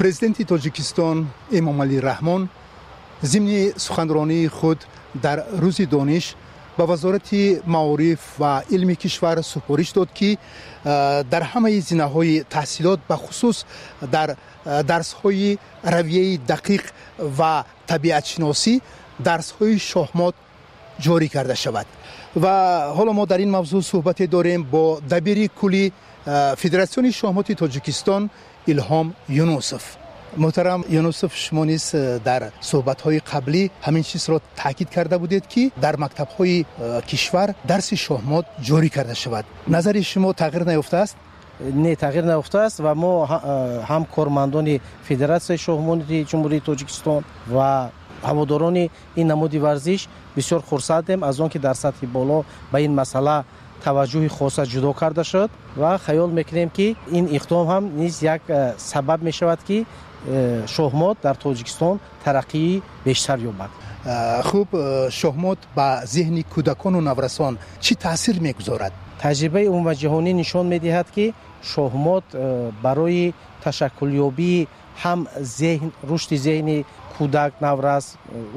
президенти 0.00 0.44
тоҷикистон 0.44 1.16
эмомалӣ 1.58 1.98
раҳмон 2.10 2.42
зимни 3.22 3.60
суханронии 3.76 4.46
худ 4.56 4.78
дар 5.24 5.38
рӯзи 5.62 5.86
дониш 5.94 6.24
ба 6.78 6.84
вазорати 6.86 7.60
маориф 7.66 8.20
ва 8.38 8.52
илми 8.70 8.96
кишвар 9.02 9.36
супориш 9.52 9.92
дод 9.92 10.08
ки 10.18 10.38
дар 11.32 11.42
ҳамаи 11.52 11.80
зинаҳои 11.90 12.44
таҳсилот 12.54 13.00
бахусус 13.10 13.66
дар 14.14 14.28
дарсҳои 14.90 15.58
равияи 15.84 16.40
дақиқ 16.52 16.82
ва 17.38 17.52
табиатшиносӣ 17.90 18.74
дарсҳои 19.28 19.76
шоҳмот 19.90 20.34
ҷорӣ 21.04 21.28
карда 21.34 21.56
шавад. 21.64 21.86
Ва 22.42 22.54
ҳоло 22.96 23.12
мо 23.18 23.24
дар 23.26 23.40
ин 23.44 23.50
мавзӯъ 23.56 23.82
суҳбате 23.90 24.24
дорем 24.36 24.60
бо 24.74 24.84
дабири 25.12 25.46
кулли 25.60 25.92
федератсиони 26.62 27.10
шоҳмоти 27.20 27.54
тоҷикистон 27.62 28.22
илҳом 28.66 29.14
юнусов. 29.28 29.82
Муҳтарам 30.36 30.84
юнусов 30.88 31.34
шумо 31.34 31.64
низ 31.64 31.84
дар 32.24 32.42
суҳбатҳои 32.70 33.20
қаблӣ 33.30 33.62
ҳамин 33.86 34.02
чизро 34.02 34.40
таъкид 34.56 34.88
карда 34.94 35.18
будед 35.18 35.44
ки 35.46 35.72
дар 35.84 35.94
мактабҳои 35.96 36.66
кишвар 37.10 37.48
дарси 37.64 37.96
шоҳмот 37.96 38.44
ҷорӣ 38.68 38.90
карда 38.96 39.14
шавад. 39.14 39.44
Назари 39.66 40.02
шумо 40.02 40.30
тағйир 40.32 40.64
наёфтааст 40.70 41.16
не 41.60 41.94
тағйир 41.96 42.24
наёфтааст 42.24 42.80
ва 42.80 42.94
мо 42.94 43.26
ҳам 43.90 44.04
кормандони 44.14 44.80
федератсияи 45.08 45.58
шоҳмоти 45.58 46.26
ҷумҳурии 46.30 46.66
тоҷикистон 46.68 47.22
ва 47.48 47.90
ҳаводорони 48.22 48.90
ин 49.16 49.26
намуди 49.26 49.58
варзиш 49.58 50.08
бисёр 50.36 50.62
хурсандем 50.62 51.24
аз 51.24 51.40
он 51.40 51.48
ки 51.48 51.58
дар 51.58 51.74
сатҳи 51.74 52.06
боло 52.06 52.44
ба 52.72 52.80
ин 52.80 52.94
масъала 52.94 53.44
таваҷҷӯҳи 53.86 54.28
хоса 54.36 54.62
ҷудо 54.72 54.90
карда 55.00 55.24
шуд 55.24 55.50
ва 55.80 55.92
хаёл 56.06 56.30
мекунем 56.38 56.70
ки 56.76 56.96
ин 57.18 57.26
иқдом 57.38 57.64
ҳам 57.72 57.84
низ 58.00 58.14
як 58.34 58.42
э, 58.48 58.74
сабаб 58.90 59.20
мешавад 59.28 59.60
ки 59.68 59.78
э, 60.26 60.66
шоҳмот 60.74 61.16
дар 61.22 61.36
тоҷикистон 61.44 61.96
тараққии 62.24 62.82
бештар 63.06 63.38
ёбад 63.50 63.70
э, 64.04 64.42
хуб 64.48 64.68
шоҳмот 65.20 65.58
ба 65.76 65.88
зеҳни 66.14 66.42
кӯдакону 66.54 67.00
наврасон 67.08 67.54
чӣ 67.84 67.92
таъсир 68.04 68.36
мегузорад 68.46 68.92
таҷрибаи 69.24 69.66
умумаҷиҳонӣ 69.72 70.32
нишон 70.42 70.66
медиҳад 70.74 71.08
ки 71.14 71.26
шоҳмот 71.72 72.26
барои 72.84 73.26
ташаккулёбии 73.64 74.68
ҳам 75.02 75.20
рушди 76.10 76.36
зеҳни 76.46 76.78
кӯдак 77.16 77.52
наврас 77.66 78.04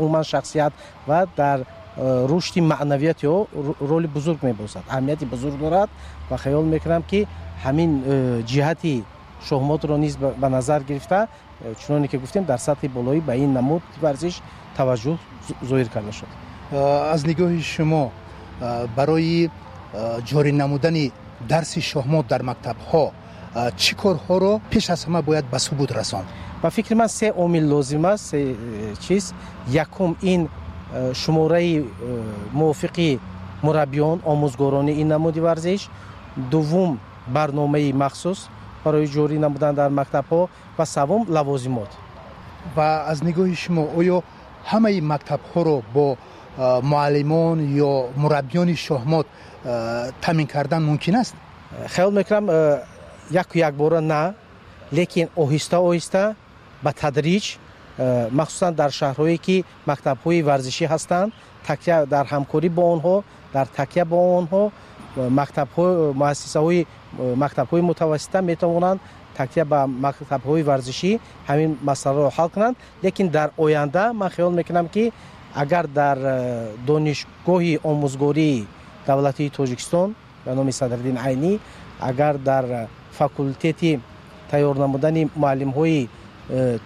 умуман 0.02 0.24
шахсият 0.32 0.74
ва 1.08 1.20
дар 1.42 1.60
Э, 1.66 1.83
рушди 1.98 2.62
маънавияти 2.62 3.26
ё 3.26 3.48
роли 3.80 4.08
бузург 4.08 4.44
мебошад. 4.44 4.84
Аҳамияти 4.90 5.26
бузург 5.26 5.58
дорад 5.58 5.90
ва 6.30 6.38
хаёл 6.38 6.64
мекунам 6.64 7.04
ки 7.04 7.28
ҳамин 7.64 8.04
э, 8.06 8.44
ҷиҳати 8.44 9.04
шоҳмотро 9.48 9.98
низ 9.98 10.18
ба 10.18 10.50
назар 10.50 10.84
гирифта. 10.84 11.28
Э, 11.64 11.76
чуноне 11.76 12.08
ки 12.08 12.18
гуфтем 12.18 12.46
дар 12.46 12.60
сатҳи 12.60 12.88
болоӣ 12.88 13.22
ба 13.22 13.36
ин 13.36 13.54
намуд 13.54 13.82
варзиш 14.02 14.42
таваҷҷӯҳ 14.78 15.18
зоҳир 15.70 15.90
карда 15.90 16.12
шуд. 16.12 16.30
Аз 17.14 17.26
нигоҳи 17.26 17.62
шумо 17.62 18.12
барои 18.98 19.50
ҷорӣ 20.30 20.52
намудани 20.52 21.12
дарси 21.50 21.82
шоҳмот 21.82 22.26
дар 22.28 22.42
мактабҳо 22.42 23.12
чӣ 23.82 23.94
корҳоро 24.02 24.54
пеш 24.72 24.90
аз 24.90 25.06
ҳама 25.06 25.22
бояд 25.22 25.46
ба 25.52 25.60
субут 25.60 25.92
расонд? 25.92 26.28
Ба 26.64 26.70
фикри 26.70 26.96
ман 26.96 27.10
се 27.10 27.34
омил 27.44 27.66
лозим 27.76 28.06
аст 28.06 28.26
се 28.26 28.56
чиз 29.06 29.34
якум 29.68 30.16
ин 30.22 30.50
шумораи 31.14 31.80
э, 31.80 31.84
мувофиқи 32.54 33.20
мураббиён 33.62 34.22
омӯзгорони 34.26 34.94
ин 35.02 35.08
намуди 35.08 35.40
варзиш. 35.40 35.90
Дуввум 36.36 37.00
барномаи 37.28 37.94
махсус 37.94 38.50
барои 38.84 39.08
ҷорӣ 39.08 39.38
намудан 39.40 39.76
дар 39.76 39.90
мактабҳо 39.90 40.50
ва 40.78 40.86
саввум 40.86 41.26
лавозимот. 41.30 41.90
Ва 42.76 43.06
аз 43.12 43.24
нигоҳи 43.24 43.56
шумо 43.56 43.84
оё 44.00 44.22
ҳамаи 44.72 45.02
мактабҳоро 45.02 45.78
бо 45.94 46.18
э, 46.58 46.82
муаллимон 46.82 47.58
ё 47.90 47.94
мураббиёни 48.16 48.76
шоҳмот 48.76 49.28
э, 49.66 50.12
таъмин 50.22 50.48
кардан 50.48 50.84
мумкин 50.84 51.16
аст? 51.16 51.36
Хаёл 51.94 52.12
мекунам 52.12 52.46
яку 53.32 53.58
якбора 53.58 54.02
на 54.02 54.34
лекин 54.92 55.28
оҳиста 55.36 55.78
оҳиста 55.80 56.36
ба 56.84 56.92
тадриҷ 56.94 57.58
махсусан 58.32 58.74
дар 58.74 58.92
шаҳрҳое 59.00 59.38
ки 59.38 59.66
мактабҳои 59.90 60.42
варзишӣ 60.50 60.86
ҳастанд 60.94 61.30
такя 61.68 62.06
дар 62.06 62.26
ҳамкорӣ 62.34 62.70
бо 62.78 62.84
онҳо 62.94 63.16
дар 63.54 63.68
такя 63.80 64.04
бо 64.06 64.18
онҳо 64.40 64.64
муассисаҳои 66.22 66.86
мактабҳои 67.44 67.82
мутавассита 67.82 68.42
метавонанд 68.42 69.00
такя 69.38 69.66
ба 69.66 69.80
мактабҳои 70.06 70.64
варзишӣ 70.70 71.12
ҳамин 71.50 71.78
масъаларо 71.82 72.30
ҳал 72.38 72.50
кунанд. 72.50 72.76
Лекин 73.04 73.28
дар 73.30 73.50
оянда 73.58 74.14
ман 74.14 74.30
хиёл 74.36 74.52
мекунам 74.60 74.88
ки 74.88 75.12
агар 75.56 75.88
дар 75.88 76.18
э, 76.18 76.76
донишгоҳи 76.88 77.80
омӯзгории 77.84 78.68
давлатии 79.08 79.50
тоҷикистон 79.58 80.16
ба 80.46 80.52
номи 80.56 80.72
садриддин 80.72 81.18
айнӣ 81.18 81.60
агар 82.00 82.36
дар 82.38 82.66
факултети 83.18 84.00
тайёр 84.52 84.76
намудани 84.78 85.30
муаллимҳои 85.36 86.10
Э, 86.10 86.23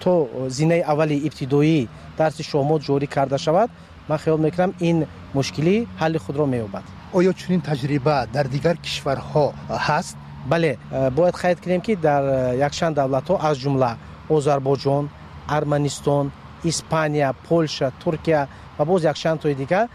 то 0.04 0.30
зинаи 0.50 0.82
аввали 0.82 1.18
ибтидоӣ 1.28 1.88
дарси 2.18 2.44
шоҳмот 2.52 2.82
ҷорӣ 2.88 3.08
карда 3.16 3.38
шавад 3.38 3.70
ман 4.10 4.18
хиёл 4.24 4.38
мекунам 4.46 4.72
ин 4.80 4.98
мушкилӣ 5.34 5.76
ҳалли 6.02 6.18
худро 6.26 6.46
меёбад. 6.54 6.86
Оё 7.18 7.32
чунин 7.34 7.62
таҷриба 7.62 8.28
дар 8.36 8.48
дигар 8.56 8.76
кишварҳо 8.86 9.46
ҳаст? 9.88 10.16
Бале 10.52 10.78
э, 10.92 11.10
бояд 11.12 11.36
қайд 11.36 11.58
кунем 11.64 11.82
ки 11.82 11.96
дар 11.96 12.24
э, 12.24 12.58
якчанд 12.68 12.96
давлатҳо 12.96 13.36
аз 13.50 13.58
ҷумла 13.64 13.92
озарбойҷон 14.30 15.10
арманистон 15.48 16.32
испания 16.64 17.34
полша 17.48 17.92
туркия 18.04 18.48
ва 18.78 18.86
боз 18.86 19.04
якчандтои 19.04 19.56
дигар 19.56 19.88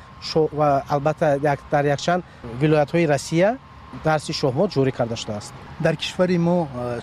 ва 0.59 0.83
албатта 0.89 1.39
дар 1.71 1.85
якчанд 1.85 2.23
вилоятҳои 2.61 3.07
россия 3.15 3.59
дарси 4.05 4.33
шоҳмот 4.33 4.69
ҷорӣ 4.75 4.93
карда 4.99 5.17
шудааст. 5.17 5.53
Дар 5.81 5.97
кишвари 5.97 6.39
мо 6.39 6.57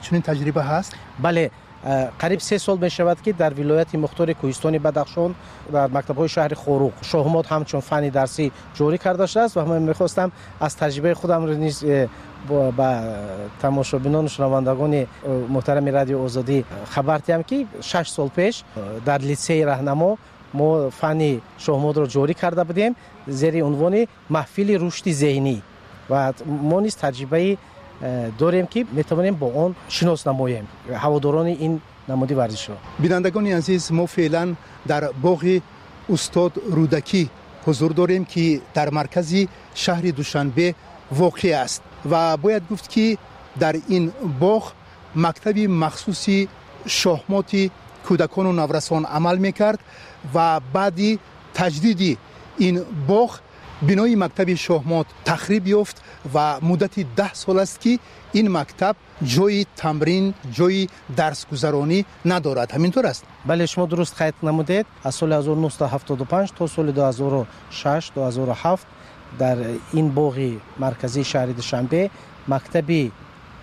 чунин 0.03 0.21
таҷриба 0.21 0.61
ҳаст? 0.71 0.91
Бале 1.19 1.45
Э, 1.45 1.68
қариб 1.83 2.41
се 2.41 2.59
сол 2.59 2.77
мешавад 2.77 3.21
ки 3.21 3.33
дар 3.33 3.53
вилояти 3.53 3.97
мухтори 3.97 4.33
кӯҳистони 4.33 4.79
бадахшон 4.79 5.35
дар 5.71 5.89
мактабҳои 5.89 6.27
шаҳри 6.27 6.55
хоруқ 6.55 6.93
шоҳмот 7.03 7.45
ҳамчун 7.47 7.81
фанни 7.81 8.11
дарсӣ 8.11 8.51
ҷорӣ 8.77 8.97
карда 8.97 9.27
шудааст 9.27 9.55
ва 9.55 9.65
ман 9.65 9.83
мехостам 9.83 10.31
аз 10.59 10.73
таҷрибаи 10.75 11.13
худамро 11.13 11.53
низ 11.55 11.83
э, 11.83 12.07
ба 12.49 12.89
тамошобинону 13.61 14.29
шунавандагони 14.29 15.07
э, 15.07 15.45
муҳтарами 15.55 15.89
радиои 15.91 16.25
озодӣ 16.25 16.65
хабар 16.93 17.19
диҳам 17.21 17.43
ки 17.43 17.67
шаш 17.81 18.11
сол 18.11 18.29
пеш 18.29 18.63
дар 19.05 19.21
литсеи 19.21 19.63
раҳнамо 19.63 20.17
мо 20.53 20.89
фанни 20.99 21.41
шоҳмотро 21.65 22.05
ҷорӣ 22.15 22.33
карда 22.33 22.63
будем. 22.65 22.95
Зери 23.27 23.61
унвони 23.61 24.07
маҳфили 24.29 24.75
рушди 24.83 25.11
зеҳнӣ 25.13 25.57
ва 26.09 26.33
мо 26.45 26.79
низ 26.81 26.95
таҷрибаи 27.03 27.57
Э, 28.01 28.31
дорем 28.39 28.65
ки 28.65 28.87
метавонем 28.91 29.35
бо 29.35 29.47
он 29.47 29.75
шинос 29.89 30.23
намоем 30.23 30.67
ҳаводорони 30.87 31.57
ин 31.59 31.81
намуди 32.07 32.33
варзишро 32.33 32.77
бинандагони 32.97 33.51
азиз 33.51 33.91
мо 33.91 34.07
феълан 34.07 34.55
дар 34.85 35.11
боғи 35.21 35.61
устод 36.07 36.53
рӯдакӣ 36.77 37.27
ҳузур 37.65 37.93
дорем 37.93 38.23
ки 38.25 38.61
дар 38.73 38.91
маркази 38.91 39.49
шаҳри 39.75 40.11
душанбе 40.13 40.75
воқеъ 41.11 41.53
аст 41.65 41.81
ва 42.05 42.37
бояд 42.37 42.63
гуфт 42.69 42.87
ки 42.87 43.17
дар 43.55 43.75
ин 43.89 44.13
боғ 44.39 44.63
мактаби 45.15 45.67
махсуси 45.67 46.47
шоҳмоти 46.87 47.71
кӯдакону 48.07 48.51
наврасон 48.53 49.05
амал 49.17 49.37
мекард 49.37 49.79
ва 50.33 50.61
баъди 50.73 51.19
таҷдиди 51.53 52.17
ин 52.59 52.75
боғ 53.09 53.29
бинои 53.81 54.15
мактаби 54.15 54.55
шоҳмот 54.55 55.07
тахриб 55.29 55.65
ёфт 55.81 55.97
ва 56.33 56.59
муддати 56.61 57.01
даҳ 57.19 57.31
сол 57.43 57.59
аст 57.59 57.77
ки 57.83 57.93
ин 58.39 58.47
мактаб 58.57 58.95
ҷои 59.35 59.65
тамрин 59.81 60.25
ҷои 60.57 60.89
дарсгузаронӣ 61.19 61.99
надорад. 62.31 62.69
Ҳамин 62.75 62.91
тур 62.91 63.05
аст. 63.05 63.23
Бале 63.45 63.65
шумо 63.67 63.87
дуруст 63.87 64.13
қайд 64.19 64.35
намудед? 64.41 64.85
Аз 65.03 65.15
соли 65.15 65.33
1975 65.33 66.51
то 66.57 66.67
соли 66.67 66.91
2006 66.91 68.11
2007 68.15 68.79
дар 69.37 69.57
ин 69.93 70.09
боғи 70.11 70.59
марказии 70.77 71.23
шаҳри 71.23 71.53
душанбе 71.53 72.09
мактаби 72.47 73.11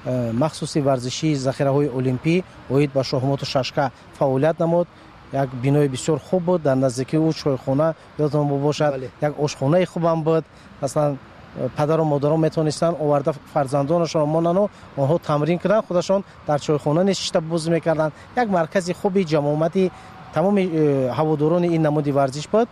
э, 0.04 0.32
махсуси 0.32 0.80
варзишии 0.80 1.34
захираҳои 1.34 1.88
олимпӣ 1.98 2.44
оид 2.70 2.90
ба 2.92 3.02
шоҳмоту 3.02 3.44
шашка 3.44 3.90
фаъолият 4.18 4.58
намуд 4.58 4.88
як 5.36 5.50
бинои 5.54 5.88
бисёр 5.88 6.18
хуб 6.18 6.42
буд 6.42 6.62
дар 6.62 6.76
наздикии 6.76 7.18
ӯ 7.18 7.32
чойхона 7.32 7.94
ёдтон 8.18 8.48
бошад 8.48 8.94
як 9.20 9.38
ошхонаи 9.38 9.84
хубам 9.84 10.22
буд. 10.22 10.44
Масалан 10.80 11.18
э, 11.56 11.68
падару 11.76 12.04
модарон 12.04 12.40
метавонистанд 12.40 12.96
оварда 13.00 13.34
фарзандонашонро 13.52 14.26
монану 14.26 14.70
онҳо 14.96 15.18
тамрин 15.18 15.58
кунанд 15.58 15.86
худашон 15.86 16.24
дар 16.46 16.60
чойхона 16.60 17.04
нишишта 17.04 17.40
бозӣ 17.40 17.70
мекарданд. 17.70 18.14
Як 18.36 18.48
маркази 18.48 18.92
хуби 18.94 19.24
ҷамоомати 19.24 19.90
тамоми 20.32 20.62
э, 20.72 21.12
ҳаводорони 21.12 21.66
ин 21.76 21.82
намуди 21.82 22.12
варзиш 22.12 22.48
буд. 22.48 22.68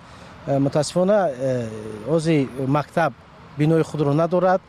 Э, 0.46 0.58
мутаассифона 0.58 1.30
ҳозир 2.08 2.48
мактаб 2.66 3.12
бинои 3.58 3.82
худро 3.82 4.12
надорад 4.12 4.60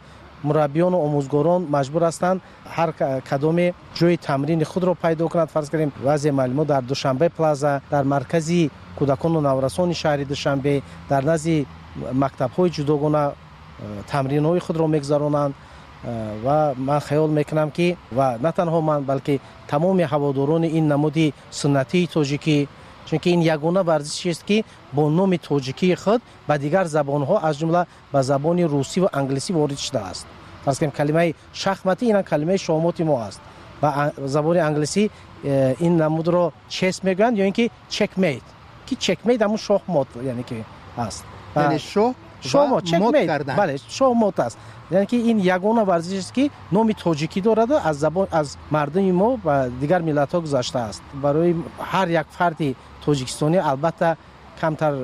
мураббиёну 0.48 0.98
омӯзгорон 1.06 1.62
маҷбур 1.76 2.04
ҳастанд. 2.10 2.40
ҳар 2.76 2.90
кадоме 3.30 3.68
ҷои 3.98 4.16
тамрини 4.28 4.66
худро 4.72 4.94
пайдо 5.04 5.28
кунад. 5.30 5.50
Фарз 5.56 5.70
кардем 5.70 5.92
баъзе 6.08 6.32
маълимо 6.32 6.64
дар 6.66 6.84
душанбе 6.92 7.28
плаза 7.38 7.82
дар 7.94 8.04
маркази 8.14 8.70
кӯдакону 8.98 9.40
наврасони 9.42 9.94
шаҳри 10.02 10.26
душанбе 10.34 10.74
дар 11.10 11.24
назди 11.24 11.66
мактабҳои 12.24 12.70
ҷудогона 12.78 13.24
э, 13.32 13.34
тамринҳои 14.12 14.60
худро 14.66 14.88
мегузаронанд 14.88 15.54
э, 15.56 16.42
ва 16.46 16.74
ман 16.78 17.00
хаёл 17.08 17.30
мекунам 17.40 17.70
ки 17.72 17.98
ва 18.18 18.28
на 18.46 18.52
танҳо 18.52 18.80
ман 18.82 19.02
балки 19.04 19.40
тамоми 19.72 20.04
ҳаводорони 20.04 20.70
ин 20.78 20.88
намуди 20.88 21.34
суннатии 21.52 22.10
тоҷикӣ 22.16 22.58
чунки 23.08 23.30
ин 23.30 23.42
ягона 23.42 23.84
варзишест 23.84 24.44
ки 24.44 24.64
бо 24.94 25.10
номи 25.10 25.38
тоҷикии 25.38 25.96
худ 25.96 26.22
ба 26.48 26.58
дигар 26.58 26.86
забонҳо 26.86 27.40
аз 27.44 27.58
ҷумла 27.58 27.86
ба 28.14 28.24
забони 28.24 28.64
русиву 28.64 29.08
англисӣ 29.14 29.54
ворид 29.54 29.80
шудааст 29.80 30.28
фарз 30.66 30.80
кунем 30.80 30.92
калимаи 30.92 31.36
шахматӣ 31.54 32.06
ина 32.06 32.24
калимаи 32.24 32.58
шомоти 32.58 33.04
мо 33.04 33.16
аст. 33.28 33.42
Ба 33.82 34.12
забони 34.18 34.60
англисӣ 34.60 35.10
э, 35.44 35.76
ин 35.80 35.98
намудро 35.98 36.54
чес 36.70 37.04
мегӯянд 37.04 37.38
ё 37.38 37.46
ин 37.46 37.54
ки 37.54 37.72
чекмейт 37.90 38.44
ки 38.88 38.96
чекмейт 38.96 39.42
ҳамун 39.42 39.58
шоҳмот 39.68 40.08
яъне 40.24 40.44
ки 40.44 40.64
аст 40.98 41.24
шоҳмот 42.54 42.84
чекмейт 42.90 43.30
бале 43.60 43.76
шоҳмот 43.98 44.40
аст 44.46 44.58
яъне 44.92 45.06
ки 45.06 45.18
ин 45.32 45.38
ягона 45.56 45.84
варзишест 45.92 46.32
ки 46.38 46.52
номи 46.72 46.94
тоҷикӣ 46.94 47.42
дораду 47.42 47.76
аз 47.84 47.96
забон 47.98 48.28
аз 48.32 48.58
мардуми 48.72 49.12
мо 49.12 49.38
ба 49.38 49.70
дигар 49.82 50.02
миллатҳо 50.02 50.42
гузаштааст 50.42 51.02
барои 51.14 51.56
ҳар 51.92 52.08
як 52.22 52.28
фарди 52.38 52.76
тоҷикистонӣ 53.06 53.60
албатта 53.72 54.18
камтар 54.62 54.94
э, 54.94 55.04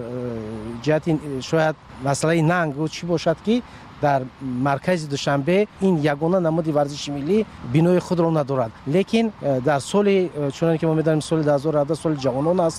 ҷиҳати 0.84 1.12
шояд 1.50 1.76
масъалаи 2.04 2.42
нангу 2.42 2.88
чӣ 2.88 3.06
бошад 3.06 3.38
ки 3.46 3.64
дар 4.02 4.22
маркази 4.42 5.08
душанбе 5.08 5.68
ин 5.82 5.96
ягона 6.14 6.40
намуди 6.40 6.72
варзиши 6.72 7.12
миллӣ 7.12 7.46
бинои 7.74 8.00
худро 8.00 8.30
надорад 8.32 8.72
лекин 8.88 9.32
э, 9.42 9.62
дар 9.62 9.82
соли 9.82 10.32
э, 10.36 10.52
чуноне 10.52 10.78
ки 10.78 10.86
мо 10.86 10.94
медонем 10.94 11.22
соли 11.22 11.44
2 11.44 11.96
соли 11.96 12.16
ҷавонон 12.16 12.72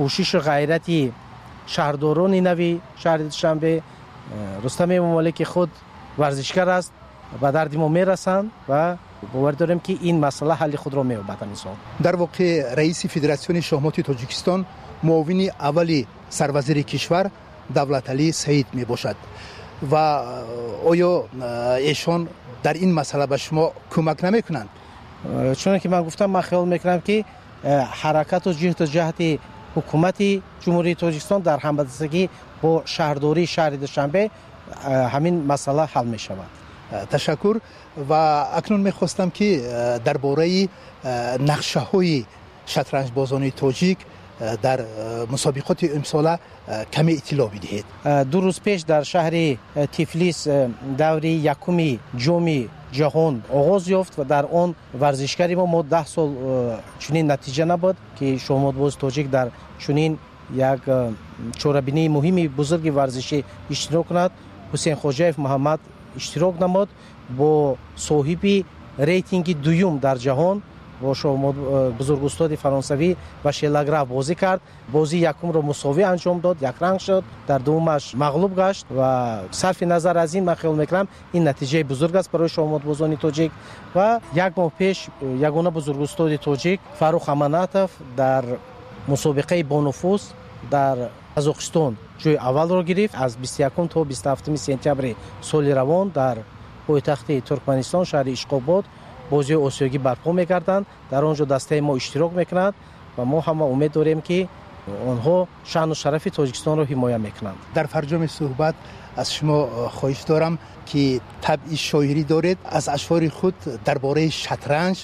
аст 0.00 0.04
ва 0.04 0.04
мо 0.04 0.04
умед 0.04 0.04
дорем 0.04 0.04
ки 0.04 0.04
бо 0.04 0.04
кӯшишу 0.04 0.40
ғайрати 0.40 1.12
шаҳрдорони 1.66 2.40
нави 2.40 2.80
шаҳри 3.02 3.24
душанбе 3.24 3.82
рустами 4.62 4.98
мамолики 4.98 5.44
худ 5.44 5.70
варзишгар 6.16 6.68
аст 6.68 6.92
ба 7.40 7.52
дарди 7.52 7.76
мо 7.76 7.88
мерасанд 7.88 8.50
ва 8.68 8.98
бовар 9.32 9.54
дорем 9.54 9.80
ки 9.80 9.98
ин 10.02 10.18
масъала 10.20 10.54
ҳалли 10.54 10.76
худро 10.76 11.02
меёбад 11.02 11.42
амисон 11.42 11.72
дар 12.00 12.16
воқеъ 12.16 12.74
раиси 12.74 13.08
федератсиони 13.08 13.60
шоҳмоти 13.60 14.02
тоҷикистон 14.02 14.66
муовини 15.02 15.50
аввали 15.58 16.06
сарвазири 16.30 16.82
кишвар 16.82 17.30
давлаталӣ 17.70 18.32
саид 18.32 18.66
мебошад 18.74 19.16
ва 19.82 20.36
оё 20.84 21.26
эшон 21.80 22.28
дар 22.62 22.76
ин 22.76 22.94
масъала 22.94 23.26
ба 23.26 23.38
шумо 23.38 23.72
кӯмак 23.90 24.22
намекунанд 24.22 24.68
чуноне 25.58 25.80
ки 25.80 25.88
ман 25.88 26.04
гуфтам 26.04 26.30
ман 26.30 26.42
хаёл 26.42 26.66
мекунам 26.66 27.00
ки 27.00 27.24
ҳаракату 28.02 28.50
ҷиҳту 28.50 28.84
ҷаҳди 28.86 29.38
ҳукумати 29.38 29.55
ҷумҳурии 30.62 30.96
тоҷикистон 31.02 31.40
дар 31.48 31.58
ҳамдастагӣ 31.66 32.24
бо 32.62 32.70
шаҳрдории 32.94 33.46
шаҳри 33.54 33.76
душанбе 33.84 34.22
ҳамин 35.14 35.34
масъала 35.50 35.84
ҳал 35.94 36.06
мешавад 36.14 36.50
ташаккур 37.10 37.60
ва 37.96 38.48
акнун 38.52 38.82
мехостам 38.82 39.30
ки 39.30 39.60
э, 39.62 39.98
дар 40.06 40.18
бораи 40.18 40.68
э, 41.02 41.38
нақшаҳои 41.38 42.24
шатранҷбозони 42.66 43.50
тоҷик 43.50 43.98
э, 44.00 44.06
дар 44.62 44.78
мусобиқоти 45.28 45.86
имсола 45.96 46.38
каме 46.94 47.12
иттилоъ 47.12 47.48
бидиҳед. 47.54 47.86
Ду 48.30 48.38
рӯз 48.40 48.60
пеш 48.60 48.84
дар 48.84 49.02
шаҳри 49.04 49.58
тифлис 49.92 50.48
даври 50.98 51.32
якуми 51.54 51.98
ҷоми 52.24 52.68
ҷаҳон 52.92 53.34
оғоз 53.60 53.82
ёфт 54.00 54.12
ва 54.18 54.24
дар 54.24 54.44
он 54.52 54.74
варзишгари 54.94 55.54
мо 55.56 55.66
мо 55.66 55.82
даҳ 55.82 56.06
сол 56.14 56.30
чунин 57.02 57.26
натиҷа 57.32 57.64
набуд 57.72 57.96
ки 58.18 58.38
шоҳмотбози 58.46 58.96
тоҷик 59.04 59.26
дар 59.30 59.48
чунин 59.78 60.18
як 60.72 60.80
чорабинии 61.60 62.08
муҳими 62.08 62.48
бузурги 62.48 62.90
варзишӣ 62.90 63.38
иштирок 63.70 64.06
кунад. 64.08 64.32
Ҳусейн 64.72 64.96
хоҷаев 65.02 65.34
муҳаммад 65.44 65.80
иштирок 66.16 66.54
намуд 66.64 66.88
бо 67.38 67.76
соҳиби 67.96 68.64
рейтинги 68.98 69.54
дуюм 69.54 69.98
дар 69.98 70.16
ҷаҳон 70.26 70.56
бо 71.00 71.12
э, 71.12 71.90
бузургустоди 71.98 72.56
фаронсавӣ 72.56 73.16
ва 73.44 73.52
шелаграф 73.52 74.08
бозӣ 74.08 74.34
кард 74.34 74.60
бозии 74.88 75.20
якумро 75.20 75.62
мусовӣ 75.62 76.02
анҷом 76.02 76.40
дод 76.40 76.56
якранг 76.60 77.00
шуд 77.00 77.24
дар 77.48 77.60
дуввумаш 77.60 78.14
мағлуб 78.14 78.54
гашт 78.54 78.86
ва 78.90 79.42
сарфи 79.50 79.84
назар 79.84 80.16
аз 80.16 80.34
ин 80.34 80.44
ман 80.44 80.56
хаёл 80.56 80.76
мекунам 80.76 81.08
ин 81.32 81.42
натиҷаи 81.44 81.84
бузург 81.84 82.14
аст 82.16 82.30
барои 82.32 82.48
шоҳмотбозони 82.48 83.16
тоҷик 83.16 83.52
ва 83.94 84.20
як 84.34 84.56
моҳ 84.56 84.70
пеш 84.78 85.08
э, 85.20 85.36
ягона 85.48 85.70
бузургустоди 85.70 86.38
тоҷик 86.38 86.80
фарух 86.98 87.28
аманатов 87.28 87.90
дар 88.16 88.44
мусобиқаи 89.08 89.62
бонуфус 89.62 90.32
дар 90.70 91.10
қазоқистон 91.36 91.96
ҷои 92.22 92.36
аввалро 92.40 92.82
гирифт 92.82 93.14
аз 93.14 93.36
21 93.36 93.88
то 93.88 94.04
27 94.04 94.56
сентябри 94.56 95.16
соли 95.42 95.70
равон 95.70 96.10
дар 96.10 96.38
пойтахти 96.86 97.40
туркманистон 97.40 98.04
шаҳри 98.04 98.32
ишқобод 98.32 98.84
бозиҳои 99.30 99.64
осиёгӣ 99.68 99.98
барпо 99.98 100.32
мегарданд 100.32 100.86
дар 101.10 101.22
он 101.24 101.34
ҷо 101.34 101.44
дастаи 101.46 101.80
мо 101.80 101.96
иштирок 101.96 102.32
мекунад 102.32 102.74
ва 103.16 103.24
мо 103.24 103.38
ҳама 103.46 103.64
умед 103.74 103.92
дорем 103.92 104.20
ки 104.28 104.48
онҳо 105.12 105.36
шаъну 105.72 105.94
шарафи 106.02 106.30
тоҷикистонро 106.30 106.84
ҳимоя 106.92 107.18
мекунанд 107.26 107.58
дар 107.74 107.86
фарҷоми 107.94 108.28
суҳбат 108.38 108.74
аз 109.16 109.28
шумо 109.36 109.58
э, 109.62 109.68
хоҳиш 109.98 110.22
дорам 110.32 110.54
ки 110.90 111.20
табъи 111.46 111.76
шоирӣ 111.88 112.24
доред 112.34 112.58
аз 112.78 112.84
ашъори 112.96 113.28
худ 113.38 113.54
дар 113.86 113.98
бораи 113.98 114.30
шатранҷ 114.44 114.98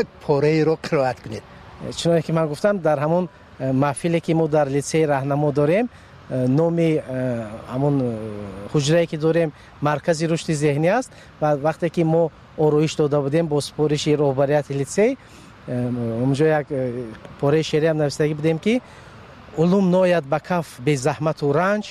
як 0.00 0.06
пораеро 0.26 0.74
қироат 0.86 1.18
кунед 1.24 1.44
чуноне 1.98 2.22
ки 2.26 2.32
ман 2.32 2.46
гуфтам 2.48 2.78
дар 2.78 2.98
ҳамон 3.04 3.24
э, 3.28 3.72
маҳфиле 3.84 4.20
ки 4.26 4.32
мо 4.40 4.46
дар 4.48 4.66
литсеи 4.76 5.04
раҳнамо 5.14 5.52
дорем 5.60 5.86
Э, 5.88 6.13
номи 6.30 7.02
э, 7.06 7.46
ҳамон 7.72 8.00
э, 8.00 8.16
ҳуҷрае 8.72 9.06
ки 9.06 9.16
дорем 9.16 9.52
маркази 9.80 10.26
рушди 10.26 10.54
зеҳнӣ 10.54 10.88
аст. 10.88 11.10
Ва 11.40 11.56
вақте 11.56 11.90
ки 11.90 12.02
мо 12.04 12.30
ороиш 12.56 12.96
дода 12.96 13.20
будем 13.20 13.46
бо 13.46 13.60
супориши 13.60 14.16
роҳбарияти 14.16 14.72
литсей 14.72 15.18
онҷо 15.68 16.44
як 16.44 16.66
пораи 17.40 17.62
шеъриам 17.62 17.96
навистагӣ 17.96 18.34
будем 18.34 18.58
ки 18.58 18.82
улум 19.56 19.90
нояд 19.90 20.24
ба 20.24 20.40
каф 20.40 20.66
безаҳмату 20.80 21.52
ранҷ 21.52 21.86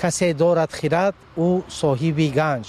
касе 0.00 0.34
дорад 0.34 0.72
хирад 0.80 1.14
ӯ 1.36 1.62
соҳиби 1.80 2.28
ганҷ. 2.40 2.66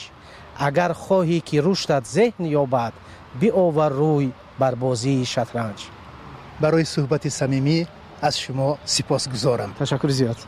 Агар 0.68 0.92
хоҳӣ 0.94 1.40
ки 1.48 1.58
руштат 1.66 2.04
зеҳн 2.16 2.46
ёбад 2.64 2.94
биовар 3.42 3.92
рӯй 4.02 4.32
бар 4.60 4.76
бозии 4.76 5.26
шатранҷ. 5.26 5.80
Барои 6.62 6.86
суҳбати 6.86 7.30
самимӣ 7.30 7.88
аз 8.22 8.36
шумо 8.44 8.78
сипосгузорам. 8.86 9.72
Ташаккури 9.80 10.14
зиёд 10.14 10.40